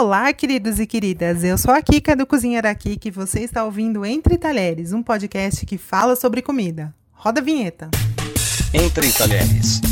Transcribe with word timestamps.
Olá, 0.00 0.32
queridos 0.32 0.80
e 0.80 0.86
queridas. 0.86 1.44
Eu 1.44 1.58
sou 1.58 1.74
a 1.74 1.82
Kika 1.82 2.16
do 2.16 2.26
Cozinha 2.26 2.62
daqui 2.62 2.96
que 2.96 3.10
você 3.10 3.40
está 3.40 3.66
ouvindo 3.66 4.02
Entre 4.02 4.38
Talheres, 4.38 4.94
um 4.94 5.02
podcast 5.02 5.66
que 5.66 5.76
fala 5.76 6.16
sobre 6.16 6.40
comida. 6.40 6.94
Roda 7.12 7.42
a 7.42 7.44
vinheta. 7.44 7.90
Entre 8.72 9.12
Talheres. 9.12 9.82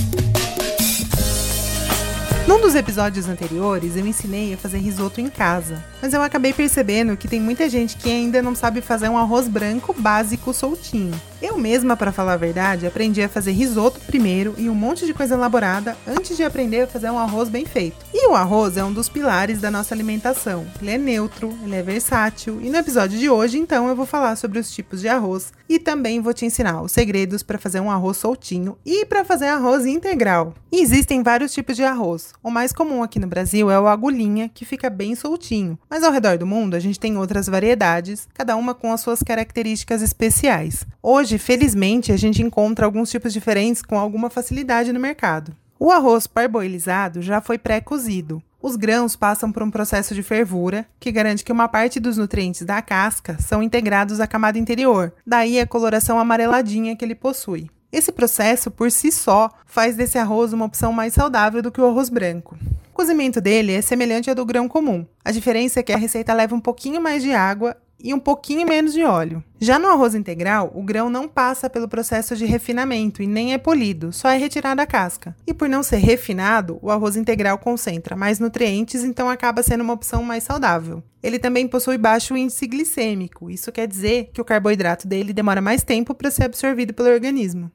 Num 2.49 2.59
dos 2.59 2.75
episódios 2.75 3.29
anteriores, 3.29 3.95
eu 3.95 4.07
ensinei 4.07 4.55
a 4.55 4.57
fazer 4.57 4.79
risoto 4.79 5.21
em 5.21 5.29
casa, 5.29 5.85
mas 6.01 6.15
eu 6.15 6.23
acabei 6.23 6.55
percebendo 6.55 7.15
que 7.15 7.29
tem 7.29 7.39
muita 7.39 7.69
gente 7.69 7.95
que 7.99 8.11
ainda 8.11 8.41
não 8.41 8.55
sabe 8.55 8.81
fazer 8.81 9.11
um 9.11 9.19
arroz 9.19 9.47
branco 9.47 9.93
básico 9.93 10.55
soltinho. 10.55 11.21
Eu 11.41 11.57
mesma, 11.57 11.97
para 11.97 12.11
falar 12.11 12.33
a 12.33 12.37
verdade, 12.37 12.85
aprendi 12.85 13.23
a 13.23 13.29
fazer 13.29 13.53
risoto 13.53 14.01
primeiro 14.01 14.55
e 14.59 14.69
um 14.69 14.75
monte 14.75 15.07
de 15.07 15.15
coisa 15.15 15.37
elaborada 15.37 15.97
antes 16.05 16.37
de 16.37 16.43
aprender 16.43 16.81
a 16.81 16.87
fazer 16.89 17.11
um 17.11 17.19
arroz 17.19 17.49
bem 17.49 17.65
feito. 17.65 17.97
E 18.13 18.27
o 18.27 18.35
arroz 18.35 18.77
é 18.77 18.83
um 18.83 18.93
dos 18.93 19.09
pilares 19.09 19.61
da 19.61 19.71
nossa 19.71 19.95
alimentação. 19.95 20.67
Ele 20.83 20.91
é 20.91 20.99
neutro, 20.99 21.57
ele 21.63 21.77
é 21.77 21.83
versátil 21.83 22.61
e 22.61 22.69
no 22.69 22.77
episódio 22.77 23.17
de 23.17 23.31
hoje, 23.31 23.57
então, 23.57 23.89
eu 23.89 23.95
vou 23.95 24.05
falar 24.05 24.35
sobre 24.35 24.59
os 24.59 24.69
tipos 24.73 25.01
de 25.01 25.07
arroz 25.07 25.53
e 25.69 25.79
também 25.79 26.21
vou 26.21 26.35
te 26.35 26.45
ensinar 26.45 26.83
os 26.83 26.91
segredos 26.91 27.45
para 27.45 27.57
fazer 27.57 27.79
um 27.79 27.91
arroz 27.91 28.17
soltinho 28.17 28.77
e 28.85 29.07
para 29.07 29.25
fazer 29.25 29.47
arroz 29.47 29.87
integral. 29.87 30.55
E 30.73 30.83
existem 30.83 31.23
vários 31.23 31.53
tipos 31.53 31.77
de 31.77 31.85
arroz. 31.85 32.33
O 32.43 32.51
mais 32.51 32.73
comum 32.73 33.01
aqui 33.01 33.21
no 33.21 33.29
Brasil 33.29 33.71
é 33.71 33.79
o 33.79 33.87
agulhinha, 33.87 34.51
que 34.53 34.65
fica 34.65 34.91
bem 34.91 35.15
soltinho, 35.15 35.79
mas 35.89 36.03
ao 36.03 36.13
redor 36.13 36.37
do 36.37 36.47
mundo 36.47 36.75
a 36.75 36.81
gente 36.81 36.99
tem 36.99 37.17
outras 37.17 37.47
variedades, 37.47 38.27
cada 38.35 38.57
uma 38.57 38.75
com 38.75 38.93
as 38.93 39.01
suas 39.01 39.23
características 39.23 40.03
especiais. 40.03 40.85
Hoje 41.01 41.28
Hoje, 41.29 41.37
felizmente, 41.37 42.11
a 42.11 42.17
gente 42.17 42.41
encontra 42.41 42.87
alguns 42.87 43.11
tipos 43.11 43.35
diferentes 43.35 43.83
com 43.83 43.99
alguma 43.99 44.31
facilidade 44.31 44.95
no 44.95 44.99
mercado. 44.99 45.55
O 45.79 45.93
arroz 45.93 46.27
parboilizado 46.27 47.21
já 47.21 47.39
foi 47.39 47.59
pré-cozido. 47.59 48.43
Os 48.63 48.77
grãos 48.77 49.15
passam 49.15 49.53
por 49.53 49.63
um 49.63 49.71
processo 49.71 50.15
de 50.15 50.23
fervura 50.23 50.87
que 50.99 51.13
garante 51.13 51.45
que 51.45 51.53
uma 51.53 51.69
parte 51.69 52.01
dos 52.01 52.17
nutrientes 52.17 52.63
da 52.63 52.81
casca 52.81 53.37
são 53.39 53.63
integrados 53.63 54.21
à 54.21 54.27
camada 54.27 54.59
interior, 54.59 55.13
daí 55.27 55.61
a 55.61 55.67
coloração 55.67 56.19
amareladinha 56.19 56.97
que 56.97 57.05
ele 57.05 57.15
possui. 57.15 57.69
Esse 57.93 58.11
processo, 58.11 58.71
por 58.71 58.91
si 58.91 59.13
só, 59.13 59.51
faz 59.67 59.97
desse 59.97 60.17
arroz 60.17 60.55
uma 60.55 60.65
opção 60.65 60.95
mais 60.95 61.13
saudável 61.13 61.61
do 61.61 61.71
que 61.71 61.79
o 61.83 61.87
arroz 61.87 62.09
branco. 62.09 62.57
O 62.91 62.95
cozimento 62.95 63.39
dele 63.39 63.73
é 63.73 63.83
semelhante 63.83 64.31
ao 64.31 64.35
do 64.35 64.47
grão 64.47 64.67
comum. 64.67 65.05
A 65.23 65.31
diferença 65.31 65.81
é 65.81 65.83
que 65.83 65.93
a 65.93 65.99
receita 65.99 66.33
leva 66.33 66.55
um 66.55 66.61
pouquinho 66.61 67.03
mais 67.03 67.23
de 67.23 67.33
água 67.35 67.77
e 68.03 68.15
um 68.15 68.19
pouquinho 68.19 68.67
menos 68.67 68.93
de 68.93 69.03
óleo. 69.03 69.43
Já 69.61 69.79
no 69.79 69.89
arroz 69.89 70.15
integral, 70.15 70.71
o 70.75 70.83
grão 70.83 71.11
não 71.11 71.27
passa 71.27 71.69
pelo 71.69 71.89
processo 71.89 72.37
de 72.37 72.47
refinamento 72.47 73.23
e 73.23 73.27
nem 73.27 73.53
é 73.53 73.59
polido, 73.59 74.13
só 74.13 74.29
é 74.29 74.37
retirada 74.37 74.83
a 74.83 74.87
casca. 74.87 75.35
E 75.47 75.53
por 75.53 75.69
não 75.69 75.83
ser 75.83 75.97
refinado, 75.97 76.79
o 76.81 76.91
arroz 76.91 77.17
integral 77.17 77.59
concentra 77.59 78.15
mais 78.15 78.39
nutrientes, 78.39 79.03
então 79.03 79.29
acaba 79.29 79.63
sendo 79.63 79.83
uma 79.83 79.95
opção 79.95 80.23
mais 80.23 80.45
saudável. 80.45 81.03
Ele 81.23 81.39
também 81.39 81.67
possui 81.67 81.99
baixo 81.99 82.37
índice 82.37 82.67
glicêmico, 82.67 83.51
isso 83.51 83.73
quer 83.73 83.89
dizer 83.89 84.31
que 84.33 84.41
o 84.41 84.45
carboidrato 84.45 85.09
dele 85.09 85.33
demora 85.33 85.61
mais 85.61 85.83
tempo 85.83 86.15
para 86.15 86.31
ser 86.31 86.45
absorvido 86.45 86.95
pelo 86.95 87.09
organismo. 87.09 87.71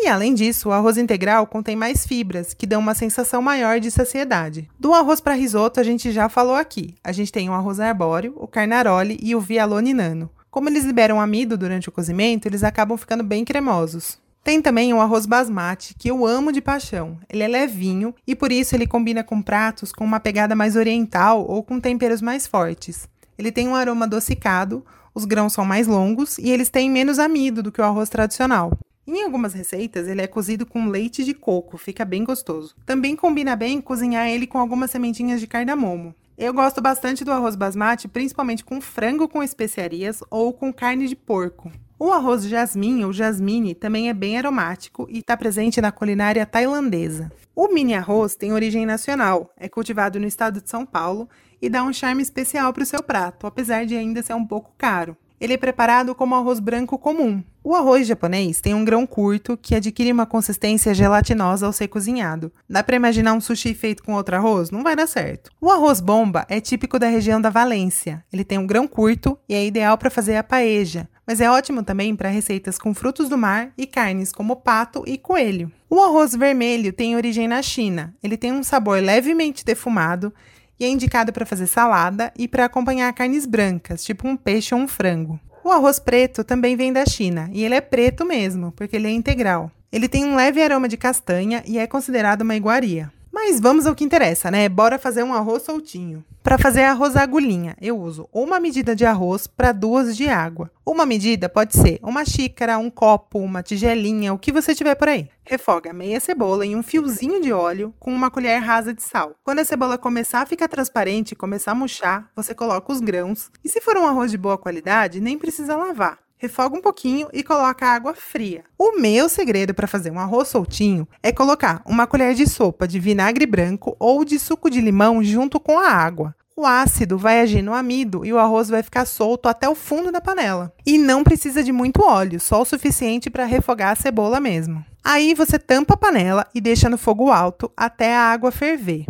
E 0.00 0.06
além 0.06 0.32
disso, 0.32 0.68
o 0.68 0.72
arroz 0.72 0.96
integral 0.96 1.46
contém 1.46 1.74
mais 1.74 2.06
fibras, 2.06 2.54
que 2.54 2.66
dão 2.66 2.80
uma 2.80 2.94
sensação 2.94 3.42
maior 3.42 3.80
de 3.80 3.90
saciedade. 3.90 4.68
Do 4.78 4.94
arroz 4.94 5.20
para 5.20 5.34
risoto 5.34 5.80
a 5.80 5.82
gente 5.82 6.12
já 6.12 6.28
falou 6.28 6.54
aqui. 6.54 6.94
A 7.02 7.10
gente 7.10 7.32
tem 7.32 7.50
o 7.50 7.52
arroz 7.52 7.80
arbóreo, 7.80 8.32
o 8.36 8.46
carnaroli 8.46 9.18
e 9.20 9.34
o 9.34 9.40
vialone 9.40 9.92
nano. 9.92 10.30
Como 10.50 10.68
eles 10.68 10.84
liberam 10.84 11.20
amido 11.20 11.58
durante 11.58 11.88
o 11.88 11.92
cozimento, 11.92 12.46
eles 12.46 12.62
acabam 12.62 12.96
ficando 12.96 13.24
bem 13.24 13.44
cremosos. 13.44 14.18
Tem 14.44 14.62
também 14.62 14.94
o 14.94 15.00
arroz 15.00 15.26
basmati, 15.26 15.94
que 15.98 16.08
eu 16.08 16.24
amo 16.24 16.52
de 16.52 16.60
paixão. 16.60 17.18
Ele 17.28 17.42
é 17.42 17.48
levinho 17.48 18.14
e 18.26 18.36
por 18.36 18.52
isso 18.52 18.76
ele 18.76 18.86
combina 18.86 19.24
com 19.24 19.42
pratos 19.42 19.92
com 19.92 20.04
uma 20.04 20.20
pegada 20.20 20.54
mais 20.54 20.76
oriental 20.76 21.44
ou 21.44 21.62
com 21.62 21.80
temperos 21.80 22.22
mais 22.22 22.46
fortes. 22.46 23.08
Ele 23.36 23.50
tem 23.50 23.68
um 23.68 23.74
aroma 23.74 24.06
adocicado, 24.06 24.84
os 25.12 25.24
grãos 25.24 25.52
são 25.52 25.64
mais 25.64 25.88
longos 25.88 26.38
e 26.38 26.50
eles 26.50 26.70
têm 26.70 26.88
menos 26.88 27.18
amido 27.18 27.62
do 27.62 27.72
que 27.72 27.80
o 27.80 27.84
arroz 27.84 28.08
tradicional. 28.08 28.72
Em 29.10 29.24
algumas 29.24 29.54
receitas, 29.54 30.06
ele 30.06 30.20
é 30.20 30.26
cozido 30.26 30.66
com 30.66 30.88
leite 30.88 31.24
de 31.24 31.32
coco, 31.32 31.78
fica 31.78 32.04
bem 32.04 32.22
gostoso. 32.22 32.76
Também 32.84 33.16
combina 33.16 33.56
bem 33.56 33.80
cozinhar 33.80 34.28
ele 34.28 34.46
com 34.46 34.58
algumas 34.58 34.90
sementinhas 34.90 35.40
de 35.40 35.46
cardamomo. 35.46 36.14
Eu 36.36 36.52
gosto 36.52 36.82
bastante 36.82 37.24
do 37.24 37.32
arroz 37.32 37.56
basmati, 37.56 38.06
principalmente 38.06 38.62
com 38.62 38.82
frango 38.82 39.26
com 39.26 39.42
especiarias 39.42 40.22
ou 40.30 40.52
com 40.52 40.70
carne 40.70 41.08
de 41.08 41.16
porco. 41.16 41.72
O 41.98 42.12
arroz 42.12 42.44
jasmim 42.44 43.02
ou 43.02 43.10
jasmine 43.10 43.74
também 43.74 44.10
é 44.10 44.12
bem 44.12 44.36
aromático 44.36 45.06
e 45.08 45.20
está 45.20 45.38
presente 45.38 45.80
na 45.80 45.90
culinária 45.90 46.44
tailandesa. 46.44 47.32
O 47.56 47.68
mini 47.72 47.94
arroz 47.94 48.36
tem 48.36 48.52
origem 48.52 48.84
nacional, 48.84 49.50
é 49.56 49.70
cultivado 49.70 50.20
no 50.20 50.26
estado 50.26 50.60
de 50.60 50.68
São 50.68 50.84
Paulo 50.84 51.26
e 51.62 51.70
dá 51.70 51.82
um 51.82 51.94
charme 51.94 52.20
especial 52.20 52.74
para 52.74 52.82
o 52.82 52.86
seu 52.86 53.02
prato, 53.02 53.46
apesar 53.46 53.86
de 53.86 53.96
ainda 53.96 54.22
ser 54.22 54.34
um 54.34 54.46
pouco 54.46 54.70
caro. 54.76 55.16
Ele 55.40 55.54
é 55.54 55.56
preparado 55.56 56.14
como 56.14 56.34
arroz 56.34 56.58
branco 56.58 56.98
comum. 56.98 57.42
O 57.62 57.74
arroz 57.74 58.06
japonês 58.06 58.60
tem 58.60 58.74
um 58.74 58.84
grão 58.84 59.06
curto 59.06 59.56
que 59.56 59.74
adquire 59.74 60.10
uma 60.10 60.26
consistência 60.26 60.94
gelatinosa 60.94 61.66
ao 61.66 61.72
ser 61.72 61.88
cozinhado. 61.88 62.50
Dá 62.68 62.82
para 62.82 62.96
imaginar 62.96 63.34
um 63.34 63.40
sushi 63.40 63.74
feito 63.74 64.02
com 64.02 64.14
outro 64.14 64.36
arroz? 64.36 64.70
Não 64.70 64.82
vai 64.82 64.96
dar 64.96 65.06
certo. 65.06 65.50
O 65.60 65.70
arroz 65.70 66.00
bomba 66.00 66.46
é 66.48 66.60
típico 66.60 66.98
da 66.98 67.08
região 67.08 67.40
da 67.40 67.50
Valência. 67.50 68.24
Ele 68.32 68.42
tem 68.42 68.58
um 68.58 68.66
grão 68.66 68.88
curto 68.88 69.38
e 69.48 69.54
é 69.54 69.66
ideal 69.66 69.98
para 69.98 70.10
fazer 70.10 70.36
a 70.36 70.42
paeja, 70.42 71.08
mas 71.26 71.40
é 71.40 71.50
ótimo 71.50 71.82
também 71.82 72.16
para 72.16 72.30
receitas 72.30 72.78
com 72.78 72.94
frutos 72.94 73.28
do 73.28 73.36
mar 73.36 73.70
e 73.76 73.86
carnes 73.86 74.32
como 74.32 74.56
pato 74.56 75.04
e 75.06 75.18
coelho. 75.18 75.70
O 75.90 76.00
arroz 76.00 76.34
vermelho 76.34 76.92
tem 76.92 77.16
origem 77.16 77.46
na 77.46 77.62
China. 77.62 78.14
Ele 78.22 78.36
tem 78.36 78.50
um 78.50 78.62
sabor 78.62 79.00
levemente 79.02 79.64
defumado 79.64 80.32
e 80.78 80.84
é 80.84 80.88
indicado 80.88 81.32
para 81.32 81.46
fazer 81.46 81.66
salada 81.66 82.32
e 82.38 82.46
para 82.46 82.64
acompanhar 82.64 83.12
carnes 83.12 83.46
brancas, 83.46 84.04
tipo 84.04 84.26
um 84.26 84.36
peixe 84.36 84.74
ou 84.74 84.80
um 84.80 84.88
frango. 84.88 85.38
O 85.64 85.70
arroz 85.70 85.98
preto 85.98 86.44
também 86.44 86.76
vem 86.76 86.92
da 86.92 87.04
China 87.04 87.50
e 87.52 87.64
ele 87.64 87.74
é 87.74 87.80
preto 87.80 88.24
mesmo, 88.24 88.72
porque 88.72 88.96
ele 88.96 89.08
é 89.08 89.10
integral. 89.10 89.70
Ele 89.90 90.08
tem 90.08 90.24
um 90.24 90.36
leve 90.36 90.62
aroma 90.62 90.88
de 90.88 90.96
castanha 90.96 91.62
e 91.66 91.78
é 91.78 91.86
considerado 91.86 92.42
uma 92.42 92.56
iguaria. 92.56 93.10
Mas 93.32 93.60
vamos 93.60 93.86
ao 93.86 93.94
que 93.94 94.04
interessa, 94.04 94.50
né? 94.50 94.68
Bora 94.68 94.98
fazer 94.98 95.22
um 95.22 95.32
arroz 95.32 95.62
soltinho. 95.62 96.24
Para 96.42 96.58
fazer 96.58 96.82
arroz 96.82 97.14
agulhinha, 97.14 97.76
eu 97.80 97.98
uso 97.98 98.28
uma 98.32 98.58
medida 98.58 98.96
de 98.96 99.04
arroz 99.04 99.46
para 99.46 99.70
duas 99.70 100.16
de 100.16 100.28
água. 100.28 100.70
Uma 100.84 101.04
medida 101.04 101.48
pode 101.48 101.76
ser 101.76 101.98
uma 102.02 102.24
xícara, 102.24 102.78
um 102.78 102.90
copo, 102.90 103.38
uma 103.38 103.62
tigelinha, 103.62 104.32
o 104.32 104.38
que 104.38 104.50
você 104.50 104.74
tiver 104.74 104.94
por 104.94 105.08
aí. 105.08 105.28
Refoga 105.44 105.92
meia 105.92 106.18
cebola 106.20 106.64
em 106.64 106.74
um 106.74 106.82
fiozinho 106.82 107.40
de 107.40 107.52
óleo 107.52 107.94
com 107.98 108.14
uma 108.14 108.30
colher 108.30 108.60
rasa 108.60 108.94
de 108.94 109.02
sal. 109.02 109.34
Quando 109.44 109.58
a 109.58 109.64
cebola 109.64 109.98
começar 109.98 110.40
a 110.40 110.46
ficar 110.46 110.68
transparente 110.68 111.32
e 111.32 111.36
começar 111.36 111.72
a 111.72 111.74
murchar, 111.74 112.30
você 112.34 112.54
coloca 112.54 112.92
os 112.92 113.00
grãos. 113.00 113.50
E 113.62 113.68
se 113.68 113.80
for 113.80 113.96
um 113.96 114.06
arroz 114.06 114.30
de 114.30 114.38
boa 114.38 114.56
qualidade, 114.56 115.20
nem 115.20 115.38
precisa 115.38 115.76
lavar 115.76 116.18
refoga 116.38 116.76
um 116.76 116.80
pouquinho 116.80 117.28
e 117.32 117.42
coloca 117.42 117.86
água 117.86 118.14
fria. 118.14 118.64
O 118.78 118.98
meu 118.98 119.28
segredo 119.28 119.74
para 119.74 119.86
fazer 119.86 120.10
um 120.10 120.18
arroz 120.18 120.48
soltinho 120.48 121.06
é 121.22 121.32
colocar 121.32 121.82
uma 121.84 122.06
colher 122.06 122.34
de 122.34 122.48
sopa 122.48 122.88
de 122.88 122.98
vinagre 122.98 123.44
branco 123.44 123.94
ou 123.98 124.24
de 124.24 124.38
suco 124.38 124.70
de 124.70 124.80
limão 124.80 125.22
junto 125.22 125.60
com 125.60 125.78
a 125.78 125.90
água. 125.90 126.34
O 126.56 126.66
ácido 126.66 127.16
vai 127.16 127.40
agir 127.40 127.62
no 127.62 127.72
amido 127.72 128.24
e 128.24 128.32
o 128.32 128.38
arroz 128.38 128.68
vai 128.68 128.82
ficar 128.82 129.04
solto 129.04 129.48
até 129.48 129.68
o 129.68 129.76
fundo 129.76 130.10
da 130.10 130.20
panela. 130.20 130.72
E 130.84 130.98
não 130.98 131.22
precisa 131.22 131.62
de 131.62 131.70
muito 131.70 132.02
óleo, 132.02 132.40
só 132.40 132.62
o 132.62 132.64
suficiente 132.64 133.30
para 133.30 133.44
refogar 133.44 133.92
a 133.92 133.94
cebola 133.94 134.40
mesmo. 134.40 134.84
Aí 135.04 135.34
você 135.34 135.56
tampa 135.56 135.94
a 135.94 135.96
panela 135.96 136.46
e 136.52 136.60
deixa 136.60 136.88
no 136.88 136.98
fogo 136.98 137.30
alto 137.30 137.70
até 137.76 138.12
a 138.14 138.22
água 138.32 138.50
ferver. 138.50 139.06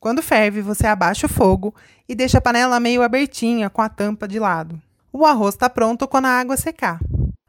Quando 0.00 0.22
ferve, 0.22 0.60
você 0.60 0.86
abaixa 0.86 1.26
o 1.26 1.30
fogo 1.30 1.74
e 2.08 2.14
deixa 2.14 2.38
a 2.38 2.40
panela 2.40 2.80
meio 2.80 3.02
abertinha 3.02 3.70
com 3.70 3.80
a 3.80 3.88
tampa 3.88 4.26
de 4.26 4.38
lado. 4.40 4.80
O 5.12 5.24
arroz 5.24 5.54
está 5.54 5.70
pronto 5.70 6.06
quando 6.06 6.26
a 6.26 6.38
água 6.38 6.56
secar. 6.56 7.00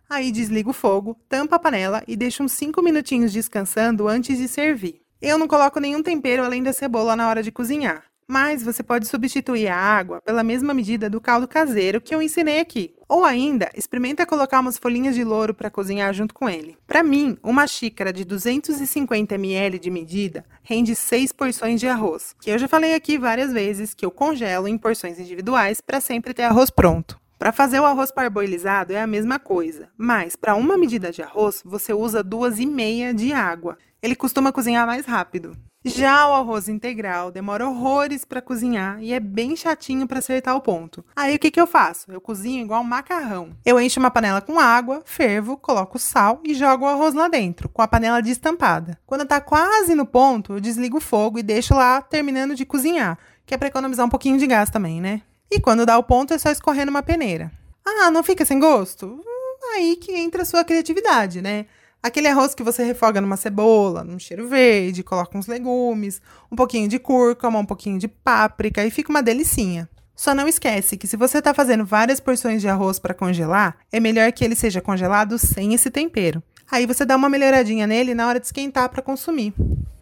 Aí 0.10 0.32
desliga 0.32 0.70
o 0.70 0.74
fogo, 0.74 1.18
tampa 1.28 1.58
a 1.58 1.60
panela 1.60 2.02
e 2.08 2.16
deixa 2.16 2.42
uns 2.42 2.54
5 2.54 2.82
minutinhos 2.82 3.34
descansando 3.34 4.08
antes 4.08 4.38
de 4.38 4.48
servir. 4.48 5.02
Eu 5.22 5.38
não 5.38 5.48
coloco 5.48 5.80
nenhum 5.80 6.02
tempero 6.02 6.44
além 6.44 6.64
da 6.64 6.72
cebola 6.72 7.16
na 7.16 7.28
hora 7.28 7.44
de 7.44 7.52
cozinhar, 7.52 8.06
mas 8.26 8.64
você 8.64 8.82
pode 8.82 9.08
substituir 9.08 9.68
a 9.68 9.76
água 9.76 10.22
pela 10.22 10.42
mesma 10.44 10.74
medida 10.74 11.10
do 11.10 11.20
caldo 11.20 11.48
caseiro 11.48 12.00
que 12.00 12.16
eu 12.16 12.22
ensinei 12.22 12.60
aqui. 12.60 12.96
Ou 13.10 13.26
ainda, 13.26 13.70
experimenta 13.76 14.26
colocar 14.26 14.62
umas 14.62 14.78
folhinhas 14.78 15.14
de 15.14 15.24
louro 15.24 15.54
para 15.54 15.70
cozinhar 15.70 16.14
junto 16.14 16.34
com 16.34 16.50
ele. 16.50 16.78
Para 16.88 17.04
mim, 17.04 17.38
uma 17.44 17.68
xícara 17.68 18.14
de 18.14 18.24
250 18.24 19.36
ml 19.36 19.78
de 19.78 19.92
medida 19.92 20.46
rende 20.64 20.96
6 20.96 21.34
porções 21.34 21.80
de 21.80 21.88
arroz, 21.88 22.34
que 22.40 22.50
eu 22.50 22.58
já 22.58 22.68
falei 22.68 22.96
aqui 22.96 23.18
várias 23.18 23.52
vezes 23.52 23.94
que 23.94 24.06
eu 24.06 24.12
congelo 24.12 24.68
em 24.68 24.78
porções 24.78 25.20
individuais 25.20 25.82
para 25.82 26.00
sempre 26.00 26.34
ter 26.34 26.44
arroz 26.44 26.70
pronto. 26.70 27.20
Para 27.40 27.54
fazer 27.54 27.80
o 27.80 27.86
arroz 27.86 28.12
parboilizado 28.12 28.92
é 28.92 29.02
a 29.02 29.08
mesma 29.08 29.40
coisa, 29.40 29.88
mas 29.98 30.36
para 30.36 30.56
uma 30.56 30.78
medida 30.78 31.10
de 31.10 31.22
arroz 31.22 31.62
você 31.64 31.94
usa 31.94 32.22
duas 32.22 32.60
e 32.60 32.66
meia 32.66 33.14
de 33.14 33.32
água. 33.32 33.78
Ele 34.04 34.14
costuma 34.14 34.52
cozinhar 34.52 34.86
mais 34.86 35.06
rápido. 35.06 35.56
Já 35.86 36.28
o 36.28 36.34
arroz 36.34 36.68
integral 36.68 37.32
demora 37.32 37.66
horrores 37.66 38.26
para 38.26 38.42
cozinhar 38.42 39.02
e 39.02 39.14
é 39.14 39.22
bem 39.22 39.56
chatinho 39.56 40.06
para 40.06 40.20
acertar 40.20 40.54
o 40.54 40.60
ponto. 40.60 41.06
Aí 41.16 41.38
o 41.38 41.40
que, 41.40 41.50
que 41.50 41.62
eu 41.62 41.66
faço? 41.66 42.12
Eu 42.12 42.20
cozinho 42.20 42.66
igual 42.66 42.84
macarrão. 42.84 43.56
Eu 43.66 43.80
encho 43.80 44.02
uma 44.02 44.12
panela 44.12 44.42
com 44.42 44.60
água, 44.60 45.02
fervo, 45.06 45.56
coloco 45.56 45.98
sal 45.98 46.42
e 46.44 46.54
jogo 46.54 46.84
o 46.84 46.90
arroz 46.90 47.14
lá 47.14 47.30
dentro, 47.30 47.70
com 47.70 47.82
a 47.82 47.88
panela 47.88 48.22
destampada. 48.22 49.00
Quando 49.06 49.24
está 49.24 49.40
quase 49.40 49.96
no 49.96 50.06
ponto, 50.06 50.56
eu 50.56 50.60
desligo 50.60 50.98
o 50.98 51.02
fogo 51.02 51.40
e 51.40 51.44
deixo 51.44 51.74
lá 51.74 52.02
terminando 52.02 52.54
de 52.54 52.66
cozinhar 52.66 53.18
que 53.50 53.56
é 53.56 53.58
para 53.58 53.68
economizar 53.68 54.06
um 54.06 54.10
pouquinho 54.10 54.38
de 54.38 54.46
gás 54.46 54.70
também, 54.70 55.02
né? 55.02 55.24
E 55.52 55.60
quando 55.60 55.86
dá 55.86 55.98
o 55.98 56.04
ponto 56.04 56.34
é 56.34 56.38
só 56.38 56.50
escorrer 56.52 56.86
numa 56.86 57.02
peneira. 57.02 57.52
Ah, 57.86 58.12
não 58.12 58.24
fica 58.24 58.46
sem 58.46 58.60
gosto? 58.60 59.06
Hum, 59.08 59.76
aí 59.76 59.96
que 59.96 60.16
entra 60.16 60.44
a 60.44 60.46
sua 60.46 60.64
criatividade, 60.64 61.42
né? 61.42 61.66
Aquele 62.02 62.28
arroz 62.28 62.56
que 62.56 62.64
você 62.64 62.84
refoga 62.84 63.20
numa 63.20 63.36
cebola, 63.36 64.04
num 64.04 64.18
cheiro 64.18 64.48
verde, 64.48 65.04
coloca 65.04 65.38
uns 65.38 65.48
legumes, 65.48 66.22
um 66.50 66.56
pouquinho 66.56 66.88
de 66.88 66.98
cúrcuma, 66.98 67.60
um 67.60 67.66
pouquinho 67.66 68.00
de 68.00 68.08
páprica 68.08 68.86
e 68.86 68.92
fica 68.92 69.10
uma 69.10 69.22
delicinha. 69.22 69.90
Só 70.16 70.34
não 70.36 70.48
esquece 70.48 70.98
que 70.98 71.08
se 71.08 71.18
você 71.18 71.40
está 71.40 71.54
fazendo 71.54 71.86
várias 71.86 72.20
porções 72.20 72.62
de 72.62 72.70
arroz 72.70 73.00
para 73.00 73.14
congelar, 73.14 73.78
é 73.92 74.00
melhor 74.00 74.32
que 74.32 74.46
ele 74.46 74.56
seja 74.56 74.82
congelado 74.82 75.38
sem 75.38 75.74
esse 75.74 75.90
tempero. 75.90 76.44
Aí 76.72 76.86
você 76.86 77.06
dá 77.06 77.16
uma 77.16 77.30
melhoradinha 77.30 77.88
nele 77.88 78.14
na 78.14 78.28
hora 78.28 78.40
de 78.40 78.46
esquentar 78.46 78.90
para 78.90 79.02
consumir. 79.02 79.54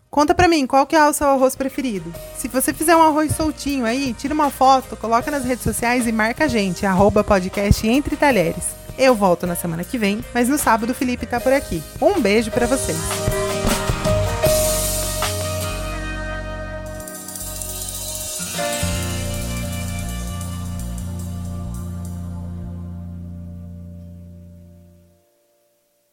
Conta 0.09 0.33
pra 0.33 0.47
mim, 0.47 0.65
qual 0.65 0.85
que 0.85 0.95
é 0.95 1.05
o 1.05 1.13
seu 1.13 1.27
arroz 1.27 1.55
preferido? 1.55 2.13
Se 2.37 2.47
você 2.47 2.73
fizer 2.73 2.95
um 2.95 3.01
arroz 3.01 3.35
soltinho 3.35 3.85
aí, 3.85 4.13
tira 4.13 4.33
uma 4.33 4.49
foto, 4.49 4.95
coloca 4.95 5.29
nas 5.29 5.43
redes 5.43 5.63
sociais 5.63 6.07
e 6.07 6.11
marca 6.11 6.45
a 6.45 6.47
gente, 6.47 6.85
arroba 6.85 7.23
podcast 7.23 7.85
Entre 7.87 8.15
Talheres. 8.15 8.75
Eu 8.97 9.13
volto 9.13 9.45
na 9.45 9.55
semana 9.55 9.83
que 9.83 9.97
vem, 9.97 10.23
mas 10.33 10.49
no 10.49 10.57
sábado 10.57 10.91
o 10.91 10.95
Felipe 10.95 11.25
tá 11.25 11.39
por 11.39 11.53
aqui. 11.53 11.83
Um 12.01 12.19
beijo 12.19 12.49
para 12.49 12.65
vocês. 12.65 12.97